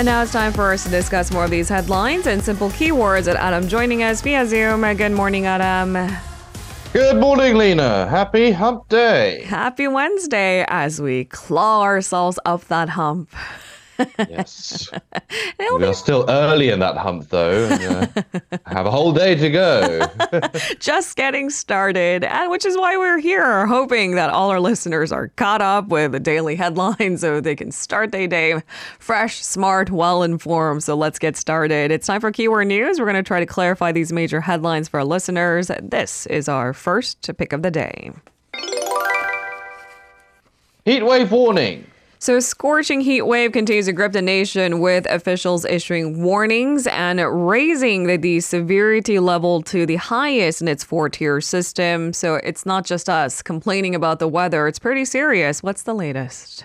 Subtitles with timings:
[0.00, 3.28] And now it's time for us to discuss more of these headlines and simple keywords.
[3.28, 4.80] At Adam joining us via Zoom.
[4.96, 5.92] Good morning, Adam.
[6.94, 8.08] Good morning, Lena.
[8.08, 9.42] Happy hump day.
[9.42, 13.28] Happy Wednesday as we claw ourselves up that hump.
[14.18, 14.88] Yes.
[15.58, 17.68] we are still early in that hump, though.
[17.68, 20.08] And, uh, have a whole day to go.
[20.78, 25.28] Just getting started, and which is why we're here, hoping that all our listeners are
[25.28, 28.60] caught up with the daily headlines so they can start their day
[28.98, 30.82] fresh, smart, well informed.
[30.82, 31.90] So let's get started.
[31.90, 32.98] It's time for Keyword News.
[32.98, 35.70] We're going to try to clarify these major headlines for our listeners.
[35.82, 38.12] This is our first pick of the day.
[40.84, 41.89] Heat wave warning.
[42.22, 48.08] So, scorching heat wave continues to grip the nation with officials issuing warnings and raising
[48.08, 52.12] the, the severity level to the highest in its four tier system.
[52.12, 55.62] So, it's not just us complaining about the weather, it's pretty serious.
[55.62, 56.62] What's the latest?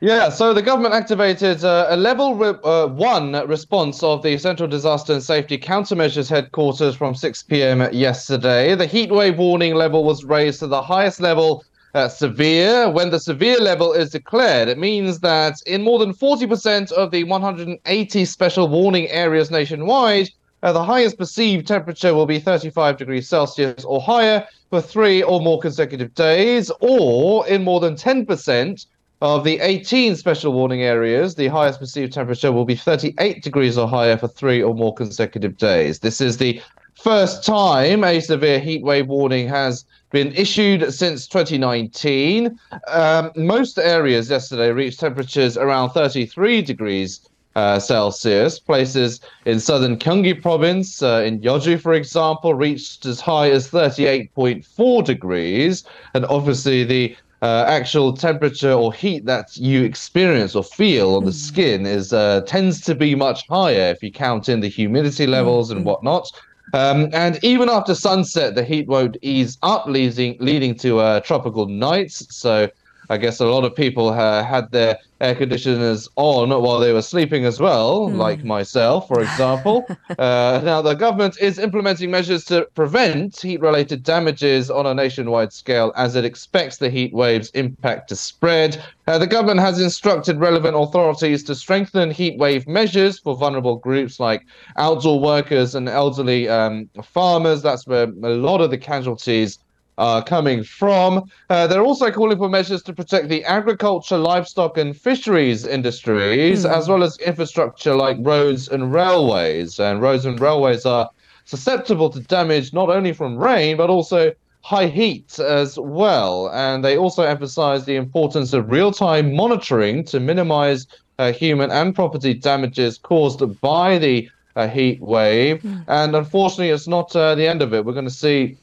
[0.00, 4.68] Yeah, so the government activated uh, a level re- uh, one response of the Central
[4.68, 7.88] Disaster and Safety Countermeasures headquarters from 6 p.m.
[7.94, 8.74] yesterday.
[8.74, 12.90] The heat wave warning level was raised to the highest level uh, severe.
[12.90, 17.24] When the severe level is declared, it means that in more than 40% of the
[17.24, 20.30] 180 special warning areas nationwide,
[20.62, 25.40] uh, the highest perceived temperature will be 35 degrees Celsius or higher for three or
[25.40, 28.86] more consecutive days, or in more than 10%
[29.20, 33.88] of the 18 special warning areas, the highest perceived temperature will be 38 degrees or
[33.88, 35.98] higher for three or more consecutive days.
[35.98, 36.60] This is the
[36.98, 42.58] first time a severe heat wave warning has been issued since 2019.
[42.88, 47.20] Um, most areas yesterday reached temperatures around 33 degrees
[47.56, 48.58] uh, Celsius.
[48.58, 55.04] Places in southern Gyeonggi province, uh, in Yeoju, for example, reached as high as 38.4
[55.04, 55.84] degrees.
[56.14, 61.30] And obviously, the uh, actual temperature or heat that you experience or feel on the
[61.30, 61.36] hmm.
[61.36, 65.70] skin is uh, tends to be much higher if you count in the humidity levels
[65.70, 65.86] and hmm.
[65.86, 66.30] whatnot.
[66.74, 71.66] Um, and even after sunset, the heat won't ease up, leading leading to uh, tropical
[71.66, 72.26] nights.
[72.34, 72.68] So
[73.10, 77.02] I guess a lot of people uh, had their air conditioners on while they were
[77.02, 78.16] sleeping as well, mm.
[78.16, 79.86] like myself, for example.
[80.18, 85.52] uh, now, the government is implementing measures to prevent heat related damages on a nationwide
[85.52, 88.82] scale as it expects the heat wave's impact to spread.
[89.06, 94.20] Uh, the government has instructed relevant authorities to strengthen heat wave measures for vulnerable groups
[94.20, 94.44] like
[94.76, 97.62] outdoor workers and elderly um, farmers.
[97.62, 99.58] That's where a lot of the casualties
[99.98, 101.28] are coming from.
[101.50, 106.70] Uh, they're also calling for measures to protect the agriculture, livestock, and fisheries industries, mm.
[106.70, 109.78] as well as infrastructure like roads and railways.
[109.78, 111.10] And roads and railways are
[111.44, 114.32] susceptible to damage not only from rain, but also
[114.62, 116.48] high heat as well.
[116.52, 120.86] And they also emphasize the importance of real time monitoring to minimize
[121.18, 125.62] uh, human and property damages caused by the uh, heat wave.
[125.62, 125.84] Mm.
[125.88, 127.84] And unfortunately, it's not uh, the end of it.
[127.84, 128.56] We're going to see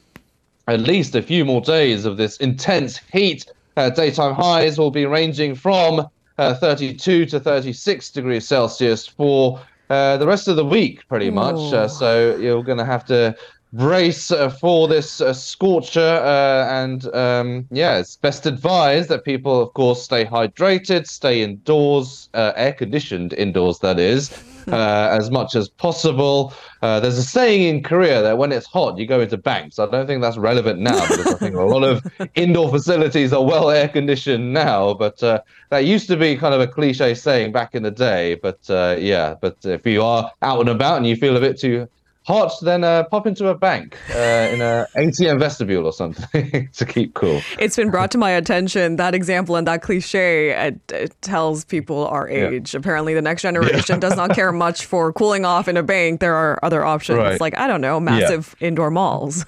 [0.68, 3.46] at least a few more days of this intense heat.
[3.78, 9.60] Uh, daytime highs will be ranging from uh, 32 to 36 degrees Celsius for
[9.90, 11.74] uh, the rest of the week, pretty much.
[11.74, 13.36] Uh, so you're going to have to
[13.74, 16.00] brace uh, for this uh, scorcher.
[16.00, 22.74] and um, yeah, it's best advised that people, of course, stay hydrated, stay indoors, air
[22.74, 24.32] conditioned indoors, that is
[24.72, 26.54] uh, as much as possible.
[26.82, 29.80] Uh, there's a saying in Korea that when it's hot, you go into banks.
[29.80, 32.06] I don't think that's relevant now because I think a lot of
[32.36, 34.94] indoor facilities are well air conditioned now.
[34.94, 38.36] But uh, that used to be kind of a cliche saying back in the day.
[38.36, 41.60] But uh, yeah, but if you are out and about and you feel a bit
[41.60, 41.88] too
[42.26, 46.86] hot, then uh, pop into a bank uh, in an ATM vestibule or something to
[46.86, 47.42] keep cool.
[47.60, 52.08] It's been brought to my attention that example and that cliche it, it tells people
[52.08, 52.74] our age.
[52.74, 52.80] Yeah.
[52.80, 54.00] Apparently, the next generation yeah.
[54.00, 56.20] does not care much for cooling off in a bank.
[56.20, 57.40] There are other options, right.
[57.40, 58.68] like I don't know, massive yeah.
[58.68, 59.46] indoor malls.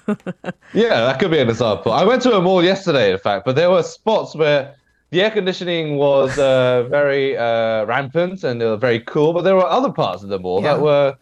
[0.72, 1.92] yeah, that could be an example.
[1.92, 4.76] I went to a mall yesterday, in fact, but there were spots where
[5.10, 9.56] the air conditioning was uh, very uh, rampant and they were very cool, but there
[9.56, 10.74] were other parts of the mall yeah.
[10.74, 11.16] that were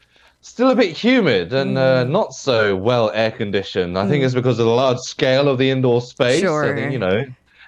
[0.46, 2.10] still a bit humid and uh, mm.
[2.10, 3.98] not so well air conditioned.
[3.98, 4.36] I think it's mm.
[4.36, 6.40] because of the large scale of the indoor space.
[6.40, 6.72] Sure.
[6.72, 7.24] I think, you know,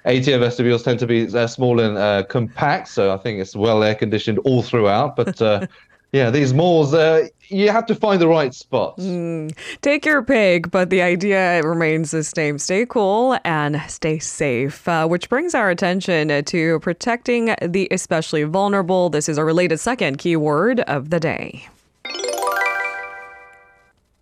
[0.06, 3.82] ATM vestibules tend to be uh, small and uh, compact, so I think it's well
[3.82, 5.16] air conditioned all throughout.
[5.16, 5.66] But uh,
[6.12, 9.02] yeah, these malls, uh, you have to find the right spots.
[9.02, 9.54] Mm.
[9.82, 12.58] Take your pick, but the idea remains the same.
[12.58, 19.10] Stay cool and stay safe, uh, which brings our attention to protecting the especially vulnerable.
[19.10, 21.68] This is a related second keyword of the day.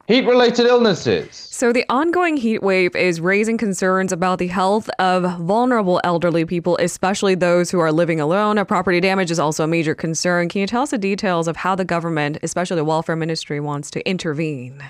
[0.08, 1.34] Heat related illnesses.
[1.34, 6.76] So, the ongoing heat wave is raising concerns about the health of vulnerable elderly people,
[6.80, 8.64] especially those who are living alone.
[8.66, 10.48] Property damage is also a major concern.
[10.48, 13.90] Can you tell us the details of how the government, especially the welfare ministry, wants
[13.90, 14.80] to intervene?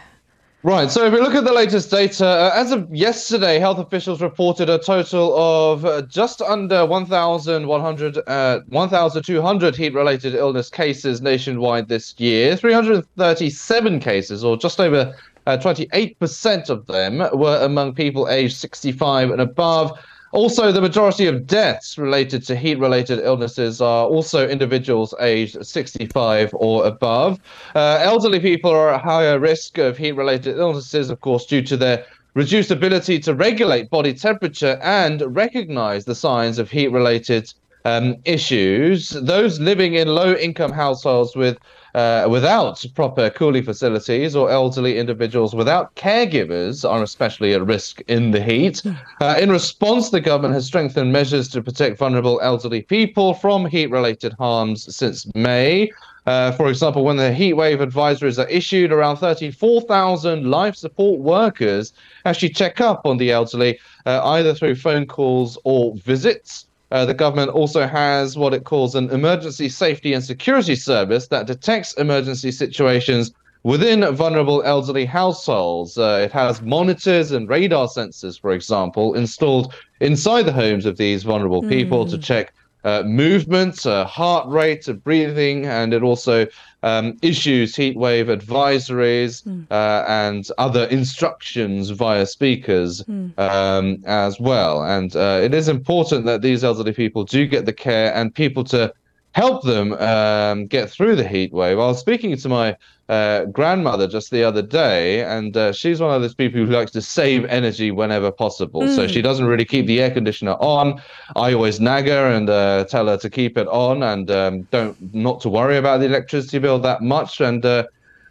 [0.66, 0.90] Right.
[0.90, 4.68] So if we look at the latest data, uh, as of yesterday, health officials reported
[4.68, 12.56] a total of uh, just under 1,100, uh, 1,200 heat-related illness cases nationwide this year.
[12.56, 15.14] 337 cases, or just over
[15.46, 19.96] 28% uh, of them, were among people aged 65 and above.
[20.32, 26.50] Also, the majority of deaths related to heat related illnesses are also individuals aged 65
[26.52, 27.38] or above.
[27.74, 31.76] Uh, elderly people are at higher risk of heat related illnesses, of course, due to
[31.76, 37.52] their reduced ability to regulate body temperature and recognize the signs of heat related
[37.86, 39.10] um, issues.
[39.10, 41.56] Those living in low income households with
[41.94, 48.32] uh, without proper cooling facilities or elderly individuals without caregivers are especially at risk in
[48.32, 48.82] the heat.
[49.20, 53.90] Uh, in response, the government has strengthened measures to protect vulnerable elderly people from heat
[53.90, 55.90] related harms since May.
[56.26, 61.94] Uh, for example, when the heat wave advisories are issued, around 34,000 life support workers
[62.26, 66.66] actually check up on the elderly, uh, either through phone calls or visits.
[66.90, 71.46] Uh, the government also has what it calls an emergency safety and security service that
[71.46, 73.32] detects emergency situations
[73.64, 75.98] within vulnerable elderly households.
[75.98, 81.24] Uh, it has monitors and radar sensors, for example, installed inside the homes of these
[81.24, 82.10] vulnerable people mm.
[82.10, 82.22] to hmm.
[82.22, 82.54] check
[82.86, 86.46] uh, movement, uh, heart rate, breathing, and it also
[86.84, 89.66] um, issues heat wave advisories mm.
[89.72, 93.36] uh, and other instructions via speakers mm.
[93.40, 94.84] um, as well.
[94.84, 98.62] And uh, it is important that these elderly people do get the care and people
[98.64, 98.94] to
[99.36, 101.78] help them um, get through the heat wave.
[101.78, 102.74] I was speaking to my
[103.10, 106.90] uh, grandmother just the other day, and uh, she's one of those people who likes
[106.92, 108.80] to save energy whenever possible.
[108.80, 108.96] Mm.
[108.96, 111.02] So she doesn't really keep the air conditioner on.
[111.36, 114.96] I always nag her and uh, tell her to keep it on and um, don't
[115.14, 117.42] not to worry about the electricity bill that much.
[117.42, 117.84] And uh,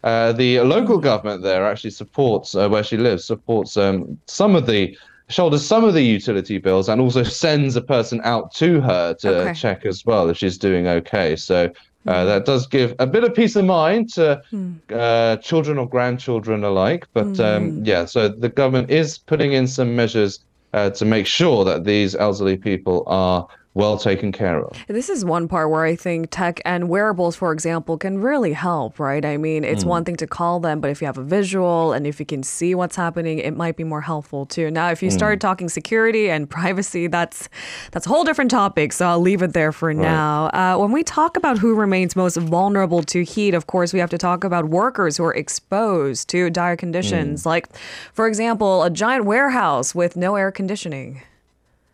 [0.03, 4.65] uh, the local government there actually supports uh, where she lives supports um, some of
[4.65, 4.97] the
[5.27, 9.39] shoulders some of the utility bills and also sends a person out to her to
[9.41, 9.53] okay.
[9.53, 11.35] check as well if she's doing okay.
[11.35, 11.71] So
[12.07, 12.27] uh, hmm.
[12.27, 14.75] that does give a bit of peace of mind to mm.
[14.91, 17.07] uh, children or grandchildren alike.
[17.13, 17.57] But mm.
[17.57, 20.39] um, yeah, so the government is putting in some measures
[20.73, 24.71] uh, to make sure that these elderly people are well taken care of.
[24.87, 28.99] This is one part where I think tech and wearables, for example, can really help,
[28.99, 29.23] right?
[29.23, 29.87] I mean, it's mm.
[29.87, 32.41] one thing to call them, but if you have a visual and if you can
[32.41, 34.71] see what's happening, it might be more helpful too.
[34.71, 35.13] Now, if you mm.
[35.13, 37.49] start talking security and privacy, that's
[37.91, 38.93] that's a whole different topic.
[38.93, 39.97] So I'll leave it there for right.
[39.97, 40.45] now.
[40.47, 44.09] Uh, when we talk about who remains most vulnerable to heat, of course, we have
[44.11, 47.45] to talk about workers who are exposed to dire conditions, mm.
[47.45, 47.67] like,
[48.13, 51.21] for example, a giant warehouse with no air conditioning.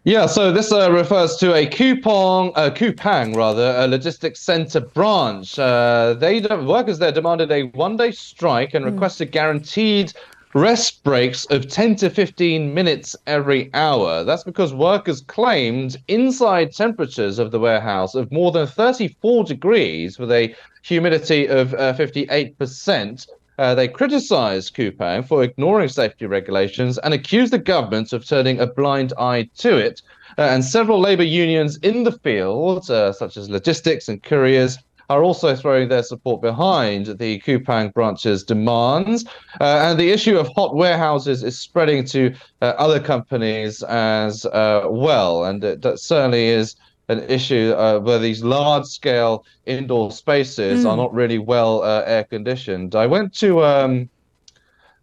[0.04, 5.60] Yeah, so this uh, refers to a Coupang, uh, Coupang rather, a logistics center branch.
[5.60, 8.92] Uh, they workers there demanded a one-day strike and mm.
[8.92, 10.12] requested guaranteed
[10.56, 14.24] rest breaks of 10 to 15 minutes every hour.
[14.24, 20.32] That's because workers claimed inside temperatures of the warehouse of more than 34 degrees with
[20.32, 23.28] a humidity of 58%.
[23.58, 28.68] Uh, they criticized Coupang for ignoring safety regulations and accused the government of turning a
[28.68, 30.02] blind eye to it.
[30.38, 34.78] Uh, and several labor unions in the field, uh, such as logistics and couriers,
[35.12, 39.26] are also throwing their support behind the Coupang branch's demands.
[39.60, 44.88] Uh, and the issue of hot warehouses is spreading to uh, other companies as uh,
[44.90, 45.44] well.
[45.44, 46.78] And it, that certainly is
[47.12, 50.88] an issue uh, where these large scale indoor spaces mm.
[50.88, 51.00] are hmm.
[51.00, 52.96] not really well uh, air conditioned.
[52.96, 54.10] I went to um,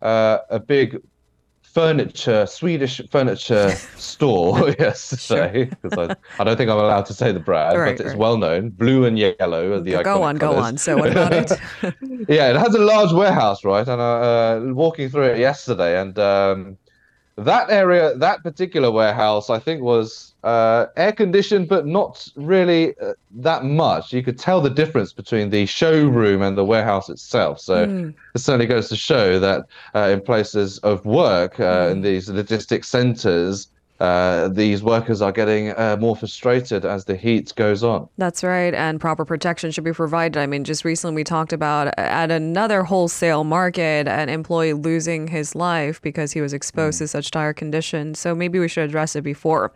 [0.00, 1.00] uh, a big
[1.62, 7.40] furniture, Swedish furniture store yesterday because I, I don't think I'm allowed to say the
[7.40, 8.18] brand, right, but it's right.
[8.18, 10.56] well known, blue and yellow are the Go on, colors.
[10.56, 10.78] go on.
[10.78, 11.52] So what about it?
[12.28, 13.86] yeah, it has a large warehouse, right?
[13.86, 16.78] And uh, walking through it yesterday, and um,
[17.36, 23.14] that area, that particular warehouse, I think was uh, air conditioned, but not really uh,
[23.30, 24.12] that much.
[24.12, 27.60] You could tell the difference between the showroom and the warehouse itself.
[27.60, 28.14] So mm.
[28.34, 31.90] it certainly goes to show that uh, in places of work, mm.
[31.90, 33.68] in these logistics centers,
[34.00, 38.08] uh, these workers are getting uh, more frustrated as the heat goes on.
[38.16, 38.72] That's right.
[38.72, 40.38] And proper protection should be provided.
[40.38, 45.56] I mean, just recently we talked about at another wholesale market, an employee losing his
[45.56, 47.00] life because he was exposed mm.
[47.00, 48.20] to such dire conditions.
[48.20, 49.72] So maybe we should address it before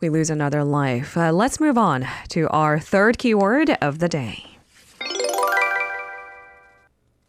[0.00, 1.16] we lose another life.
[1.16, 4.56] Uh, let's move on to our third keyword of the day.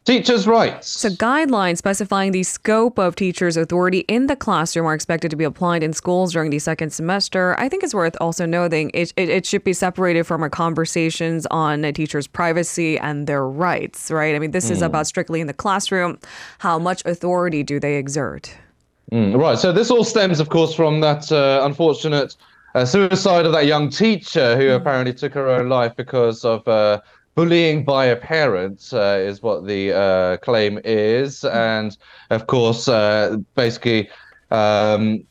[0.07, 0.87] Teachers' rights.
[0.87, 5.43] So, guidelines specifying the scope of teachers' authority in the classroom are expected to be
[5.43, 7.59] applied in schools during the second semester.
[7.59, 11.45] I think it's worth also noting it, it, it should be separated from our conversations
[11.47, 14.33] on a teacher's privacy and their rights, right?
[14.33, 14.71] I mean, this mm.
[14.71, 16.19] is about strictly in the classroom.
[16.59, 18.55] How much authority do they exert?
[19.11, 19.59] Mm, right.
[19.59, 22.37] So, this all stems, of course, from that uh, unfortunate
[22.77, 24.75] uh, suicide of that young teacher who mm.
[24.75, 26.67] apparently took her own life because of.
[26.67, 26.99] Uh,
[27.35, 31.95] bullying by a parent uh, is what the uh, claim is, and
[32.31, 34.09] of course, uh, basically.
[34.49, 35.23] Um,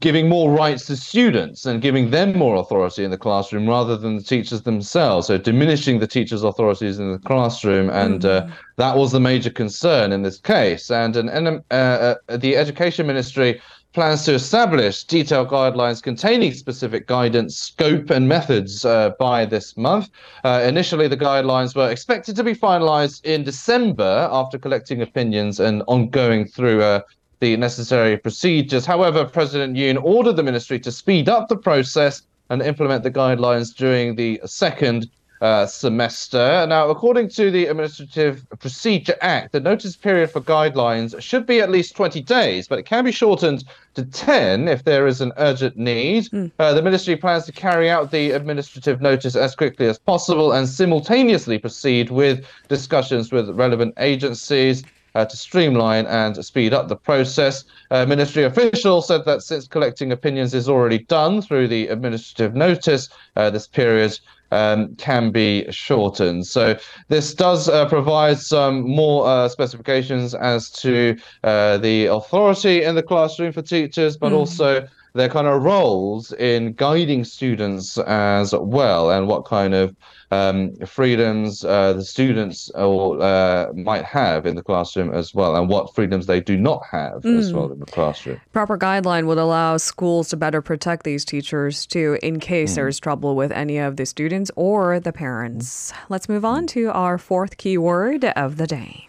[0.00, 4.16] giving more rights to students and giving them more authority in the classroom rather than
[4.16, 5.28] the teachers themselves.
[5.28, 8.52] So diminishing the teachers' authorities in the classroom, and uh, mm-hmm.
[8.52, 10.90] uh, that was the major concern in this case.
[10.90, 13.60] And, and uh, uh, the Education Ministry
[13.98, 20.08] plans to establish detailed guidelines containing specific guidance, scope, and methods uh, by this month.
[20.44, 25.82] Uh, initially, the guidelines were expected to be finalized in December after collecting opinions and
[25.88, 27.00] ongoing through uh,
[27.40, 28.86] the necessary procedures.
[28.86, 33.74] However, President Yoon ordered the ministry to speed up the process and implement the guidelines
[33.74, 36.66] during the second uh, semester.
[36.66, 41.70] Now, according to the Administrative Procedure Act, the notice period for guidelines should be at
[41.70, 43.64] least 20 days, but it can be shortened
[43.94, 46.24] to 10 if there is an urgent need.
[46.26, 46.50] Mm.
[46.58, 50.68] Uh, the ministry plans to carry out the administrative notice as quickly as possible and
[50.68, 54.82] simultaneously proceed with discussions with relevant agencies.
[55.14, 57.64] Uh, to streamline and speed up the process.
[57.90, 63.08] Uh, ministry officials said that since collecting opinions is already done through the administrative notice,
[63.34, 64.16] uh, this period
[64.50, 66.46] um, can be shortened.
[66.46, 66.78] So
[67.08, 73.02] this does uh, provide some more uh, specifications as to uh, the authority in the
[73.02, 74.36] classroom for teachers, but mm.
[74.36, 79.96] also their kind of roles in guiding students as well, and what kind of
[80.30, 85.68] um, freedoms uh, the students or, uh, might have in the classroom as well, and
[85.68, 87.38] what freedoms they do not have mm.
[87.38, 88.40] as well in the classroom.
[88.52, 92.76] Proper guideline would allow schools to better protect these teachers too, in case mm.
[92.76, 95.92] there's trouble with any of the students or the parents.
[96.08, 99.07] Let's move on to our fourth keyword of the day.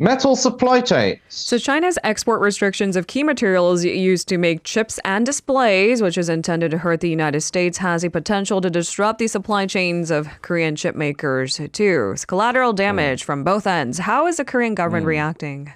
[0.00, 1.18] Metal supply chains.
[1.28, 6.28] So, China's export restrictions of key materials used to make chips and displays, which is
[6.28, 10.28] intended to hurt the United States, has the potential to disrupt the supply chains of
[10.40, 12.12] Korean chip makers, too.
[12.12, 13.26] It's collateral damage mm.
[13.26, 13.98] from both ends.
[13.98, 15.08] How is the Korean government mm.
[15.08, 15.72] reacting?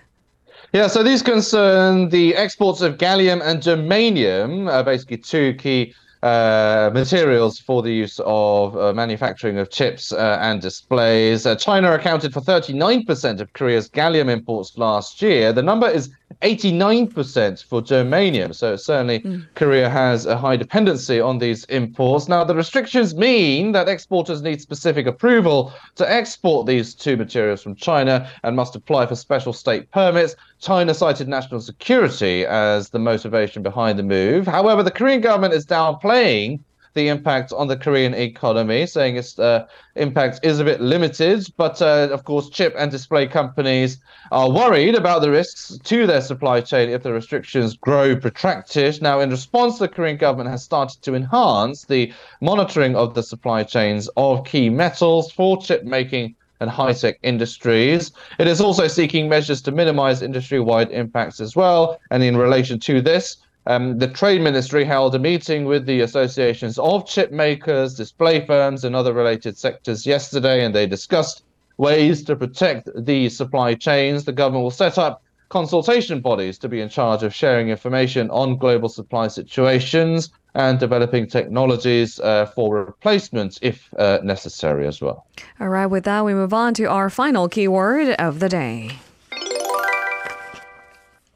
[0.72, 6.90] Yeah, so these concern the exports of gallium and germanium, uh, basically two key uh,
[6.94, 11.46] materials for the use of uh, manufacturing of chips uh, and displays.
[11.46, 15.52] Uh, China accounted for 39% of Korea's gallium imports last year.
[15.52, 16.10] The number is
[16.42, 18.54] 89% for germanium.
[18.54, 19.46] So certainly mm.
[19.54, 22.28] Korea has a high dependency on these imports.
[22.28, 27.74] Now, the restrictions mean that exporters need specific approval to export these two materials from
[27.74, 30.34] China and must apply for special state permits.
[30.60, 34.46] China cited national security as the motivation behind the move.
[34.46, 36.60] However, the Korean government is downplaying
[36.94, 41.46] the impact on the Korean economy, saying its uh, impact is a bit limited.
[41.56, 43.98] But uh, of course, chip and display companies
[44.30, 49.00] are worried about the risks to their supply chain if the restrictions grow protracted.
[49.02, 53.62] Now, in response, the Korean government has started to enhance the monitoring of the supply
[53.62, 58.12] chains of key metals for chip making and high tech industries.
[58.38, 62.00] It is also seeking measures to minimize industry wide impacts as well.
[62.10, 66.78] And in relation to this, um, the Trade Ministry held a meeting with the associations
[66.78, 71.44] of chip makers, display firms, and other related sectors yesterday, and they discussed
[71.76, 74.24] ways to protect the supply chains.
[74.24, 78.56] The government will set up consultation bodies to be in charge of sharing information on
[78.56, 85.26] global supply situations and developing technologies uh, for replacement if uh, necessary as well.
[85.60, 88.98] All right, with that, we move on to our final keyword of the day.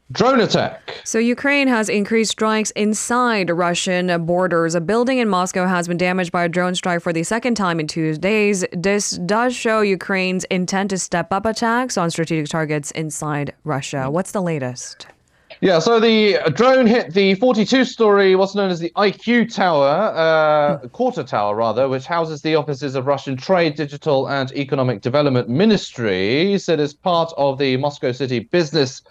[0.09, 1.01] Drone attack.
[1.03, 4.73] So, Ukraine has increased strikes inside Russian borders.
[4.73, 7.77] A building in Moscow has been damaged by a drone strike for the second time
[7.77, 8.63] in two days.
[8.71, 14.09] This does show Ukraine's intent to step up attacks on strategic targets inside Russia.
[14.09, 15.07] What's the latest?
[15.59, 20.87] Yeah, so the drone hit the 42 story, what's known as the IQ Tower, uh,
[20.89, 26.69] quarter tower rather, which houses the offices of Russian Trade, Digital and Economic Development Ministries.
[26.69, 29.01] It is part of the Moscow City Business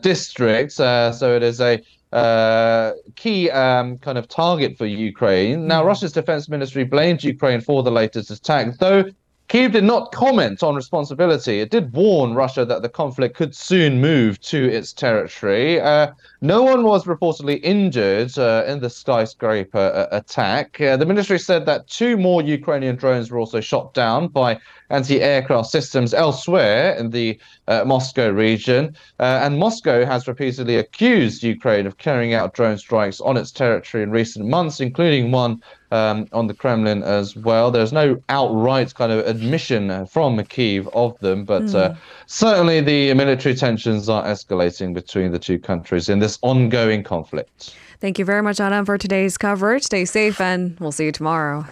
[0.00, 0.78] districts.
[0.80, 1.80] Uh, so it is a
[2.12, 5.66] uh, key um, kind of target for Ukraine.
[5.66, 5.88] Now, mm-hmm.
[5.88, 9.04] Russia's defense ministry blamed Ukraine for the latest attack, though
[9.50, 11.58] Kiev did not comment on responsibility.
[11.58, 15.80] It did warn Russia that the conflict could soon move to its territory.
[15.80, 20.80] Uh, no one was reportedly injured uh, in the skyscraper uh, attack.
[20.80, 24.56] Uh, the ministry said that two more Ukrainian drones were also shot down by
[24.90, 28.96] anti aircraft systems elsewhere in the uh, Moscow region.
[29.18, 34.02] Uh, and Moscow has repeatedly accused Ukraine of carrying out drone strikes on its territory
[34.02, 37.70] in recent months, including one um, on the Kremlin as well.
[37.70, 41.74] There's no outright kind of admission from Kiev of them, but mm.
[41.74, 41.94] uh,
[42.26, 47.74] certainly the military tensions are escalating between the two countries in this ongoing conflict.
[48.00, 49.82] Thank you very much, Adam, for today's coverage.
[49.82, 51.66] Stay safe, and we'll see you tomorrow.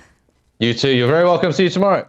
[0.59, 0.91] You too.
[0.91, 1.53] You're very welcome.
[1.53, 2.09] See you tomorrow.